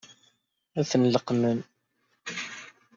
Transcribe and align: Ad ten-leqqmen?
Ad 0.79 0.85
ten-leqqmen? 0.89 1.59